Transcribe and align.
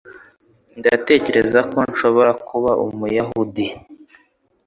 Ndatekereza 0.79 1.59
ko 1.71 1.77
nshobora 1.89 2.31
kuba 2.47 2.71
Umuyahudi. 2.85 3.67